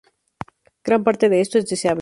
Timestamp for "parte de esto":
1.03-1.59